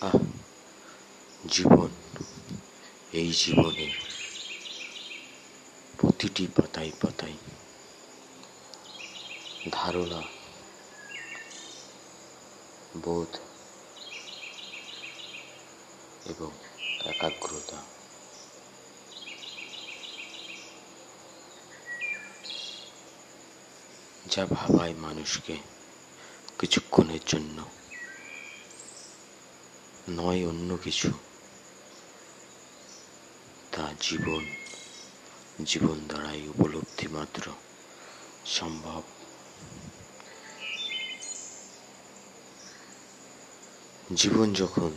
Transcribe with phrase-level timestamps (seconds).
[0.00, 0.18] আহ,
[1.46, 1.90] জীবন,
[3.12, 3.94] এই জীবনের
[5.98, 7.36] প্রতিটি পাতায় পাতায়
[9.72, 10.22] ধারণা,
[13.02, 13.32] বোধ
[16.26, 16.50] এবং
[17.04, 17.82] একাগ্রতা।
[24.26, 25.56] যা ভাবায় মানুষকে
[26.58, 27.77] কিছুক্ষণের জন্য।
[30.10, 31.12] নয় অন্য কিছু।
[33.72, 34.44] তা জীবন
[35.64, 37.52] জীবন দ্বারাই উপলব্ধি মাত্র
[38.46, 39.02] সম্ভব।
[44.14, 44.90] জীবন যখন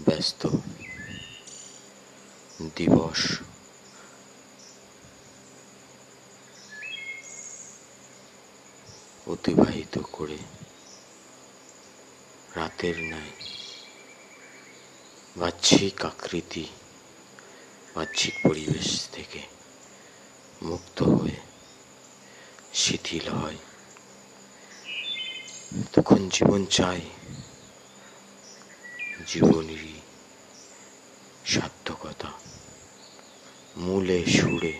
[0.00, 0.48] ব্যস্ত,
[2.76, 3.38] দিবস,
[9.26, 10.38] অতিবাহিত করে
[12.56, 13.34] রাতের ন্যায়
[15.36, 16.66] বাহ্যিক আকৃতি
[17.94, 19.40] বাহ্যিক পরিবেশ থেকে
[20.62, 21.38] মুক্ত হয়ে
[22.74, 23.60] শিথিল হয়
[25.94, 27.02] তখন জীবন চাই
[29.26, 29.96] জীবনেরই
[31.44, 32.30] সার্থকতা
[33.76, 34.74] মূলে সুরে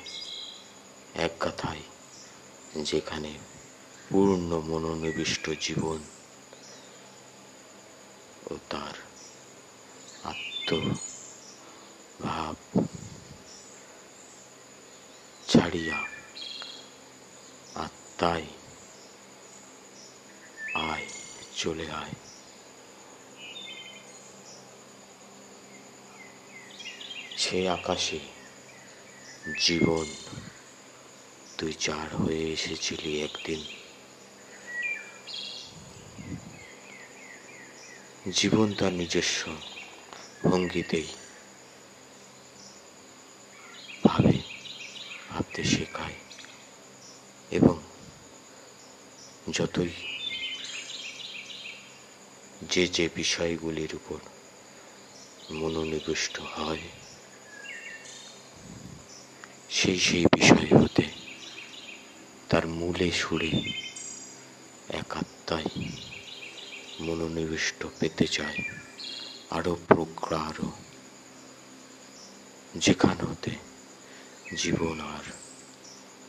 [1.16, 1.84] এক কথায়
[2.84, 3.32] যেখানে
[4.08, 6.00] পূর্ণ মনোনিবিষ্ট জীবন
[8.50, 8.94] ও তার
[10.22, 12.56] আত্মভাব
[15.48, 16.04] ছাড়িয়া
[17.74, 18.46] আত্মায়
[20.74, 21.06] আয়,
[21.56, 22.12] চলে আয়।
[27.36, 28.18] সে আকাশে
[29.58, 30.06] জীবন,
[31.58, 33.85] তুই চার হয়ে এসেছিলি একদিন।
[38.32, 39.50] জীবন তার নিজস্ব
[40.42, 41.06] ভঙ্গিতেই
[44.04, 44.38] ভাবে,
[45.30, 46.14] ভাবতে শেখায়
[47.50, 47.82] এবং
[49.52, 49.90] যতই
[52.68, 54.18] যে যে বিষয়গুলির উপর
[55.52, 56.80] মনোনিবিষ্ট হয়,
[59.70, 61.02] সেই সেই বিষয় হতে
[62.50, 63.50] তার মূলে সুরে
[64.88, 65.70] এক আত্মায়
[67.00, 68.62] মনোনিবিষ্ট পেতে চায়।
[69.50, 70.64] আরও প্রগাঢ়
[72.74, 73.50] যেখান হতে
[74.56, 75.24] জীবন আর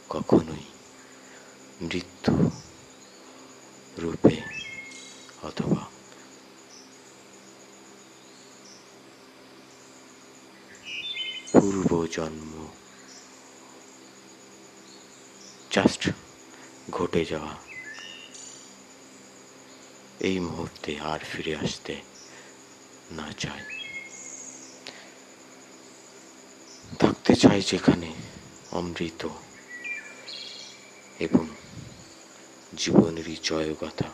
[0.09, 0.65] কখনোই
[1.81, 2.33] মৃত্যু
[3.97, 4.35] রূপে
[5.43, 5.81] অথবা
[11.53, 12.53] পূর্ব জন্ম
[15.71, 16.09] জাস্ট
[16.91, 17.66] ঘটে যাওয়া
[20.19, 21.95] এই মুহূর্তে আর ফিরে আসতে
[23.11, 23.65] না চায়
[26.99, 28.13] থাকতে চাই যেখানে
[28.71, 29.27] অমৃত
[31.19, 31.47] এবং
[32.77, 34.09] জীবনেরই জয়গাথা।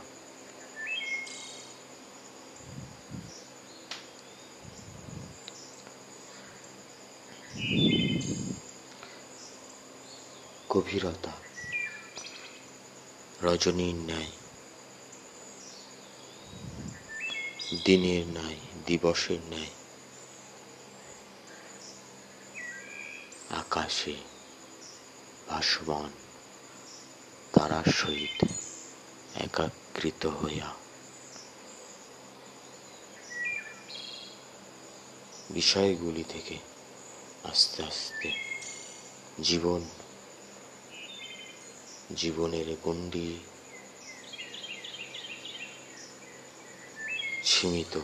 [10.69, 11.31] গভীরতা,
[13.42, 14.43] রজনীর ন্যায়
[17.85, 19.73] দিনের ন্যায়, দিবসের ন্যায়।
[23.50, 24.16] আকাশে
[25.47, 26.12] ভাসমান
[27.53, 28.39] তারার সহিত
[29.35, 30.69] একাকৃত হইয়া
[35.50, 36.57] বিষয়গুলি থেকে
[37.44, 38.29] আস্তে আস্তে
[39.41, 39.81] জীবন,
[42.16, 43.39] জীবনের গণ্ডি
[47.46, 47.98] সীমিত,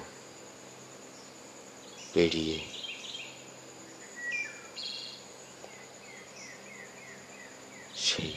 [2.13, 2.59] পেরিয়ে।
[7.95, 8.33] সেই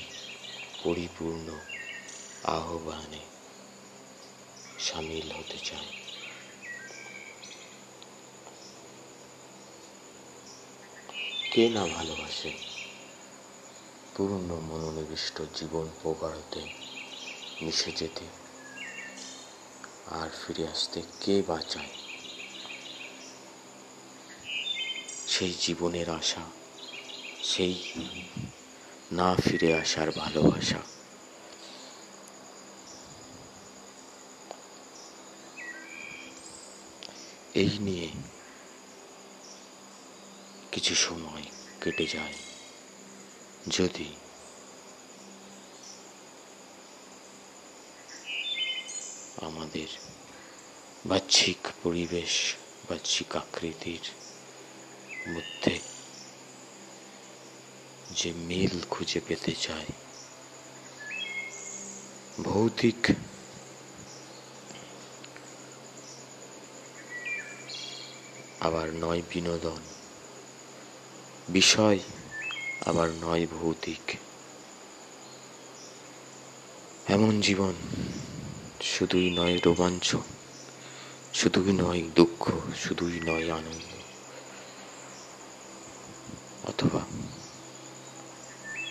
[0.85, 1.49] পরিপূর্ণ
[2.45, 3.23] আহ্বানে
[4.79, 5.91] সামিল হতে চায়
[11.53, 12.51] কে না ভালোবাসে
[14.17, 16.63] পূর্ণ মনোনিবিষ্ট জীবন প্রগাঢ়তে
[17.63, 18.42] মিশে যেতে?
[20.11, 21.89] আর ফিরে আসতে কে বাঁচায়
[25.29, 26.45] সেই জীবনের আশা,
[27.43, 27.83] সেই
[29.13, 30.79] না ফিরে আসার ভালোবাসা।
[37.55, 38.09] এই নিয়ে
[40.73, 41.43] কিছু সময়
[41.81, 42.35] কেটে যায়।
[43.69, 44.22] যদি
[49.43, 49.87] আমাদের।
[51.07, 52.55] বাহ্যিক পরিবেশ,
[52.89, 54.01] বাহ্যিক আকৃতির
[55.29, 55.79] মধ্যে
[58.11, 59.87] যে মিল খুঁজে পেতে চায়।
[62.45, 63.07] ভৌতিক
[68.61, 69.81] আবার নয় বিনোদন।
[71.49, 71.99] বিষয়
[72.87, 74.17] আবার নয় ভৌতিক।
[77.09, 77.75] এমন জীবন
[78.83, 80.17] শুধুই নয় রোমাঞ্চ,
[81.35, 83.91] শুধুই নয় দুঃখ, শুধুই নয় আনন্দ,
[86.65, 87.01] অথবা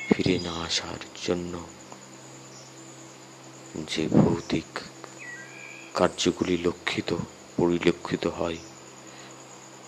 [0.10, 1.54] ফিরে না আসার জন্য
[3.88, 4.80] যে ভৌতিক
[5.94, 7.16] কার্যগুলি লক্ষিত,
[7.58, 8.58] পরিলক্ষিত হয়,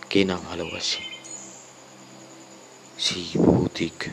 [0.09, 1.01] কে না ভালোবাসে?
[2.99, 4.03] সেই ভৌতিক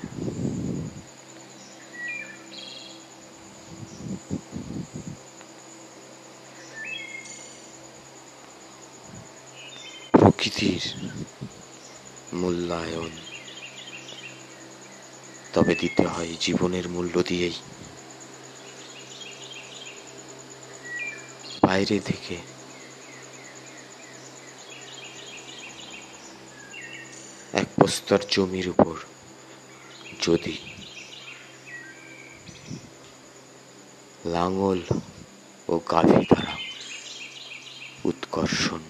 [10.60, 10.86] প্রকৃতির
[12.34, 13.10] মূল্যায়ন।
[15.52, 17.56] তবে দিতে হয় জীবনের মূল্য দিয়েই।
[21.62, 22.36] বাইরে থেকে
[27.52, 28.96] এক বস্তার জমির উপর
[30.22, 30.54] যদি
[34.26, 34.80] লাঙল
[35.68, 36.54] ও গাভী দ্বারা
[38.04, 38.80] উৎকর্ষণ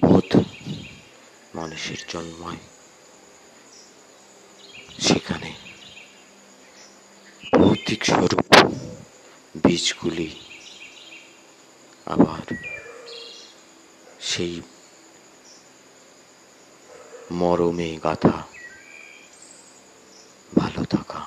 [0.00, 0.30] বোধ
[1.82, 2.62] মানুষের জন্মায়।
[5.06, 5.50] সেখানে
[7.54, 8.50] ভৌতিক স্বরূপ
[9.64, 10.30] বীজগুলি
[12.06, 12.44] আবার
[14.20, 14.54] সেই
[17.32, 18.36] মরমে গাথা
[20.52, 21.20] ভালো থাকা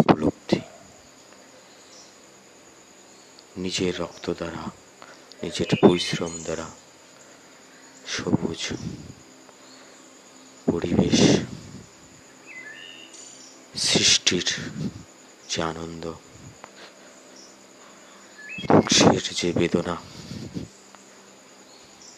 [0.00, 0.60] উপলব্ধি।
[3.62, 4.64] নিজের রক্ত দ্বারা
[5.44, 6.66] নিজের পরিশ্রম দ্বারা
[8.06, 8.62] সবুজ
[10.72, 11.20] পরিবেশ
[13.76, 14.48] সৃষ্টির
[15.48, 16.12] যে আনন্দ
[18.68, 19.96] ধ্বংসের যে বেদনা,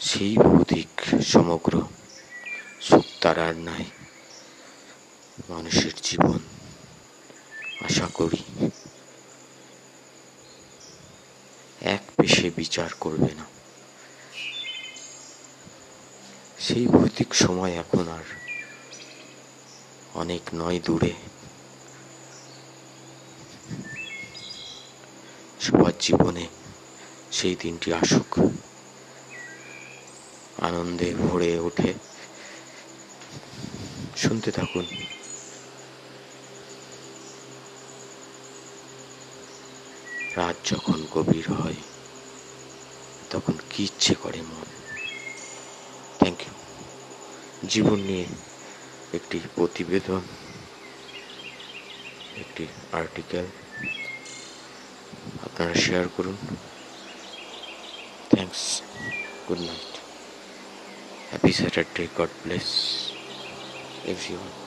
[0.01, 0.89] সেই ভৌতিক
[1.27, 1.83] সমগ্র
[2.81, 3.85] সুখ তারার নাই
[5.49, 6.39] মানুষের জীবন
[7.85, 8.43] আশা করি
[12.17, 13.45] পেশে বিচার করবে না।
[16.59, 18.23] সেই ভৌতিক সময় এখন আর
[20.15, 21.13] অনেক নয় দূরে।
[25.61, 26.47] সবার জীবনে
[27.33, 28.49] সেই দিনটি আসুক।
[30.63, 31.95] আনন্দে ভরে ওঠে।
[34.17, 34.87] শুনতে থাকুন।
[40.37, 41.75] রাত যখন গভীর হয়
[43.37, 44.69] তখন কি ইচ্ছে করে মন?
[46.19, 46.55] থ্যাংক ইউ
[47.73, 48.27] জীবন নিয়ে
[49.15, 50.23] একটি প্রতিবেদন,
[52.43, 52.65] একটি
[53.01, 53.47] আর্টিকেল
[55.47, 56.37] আপনারা শেয়ার করুন।
[58.31, 58.63] Thanks
[59.47, 59.93] good night
[61.31, 62.71] happy Saturday God bless
[64.13, 64.66] everyone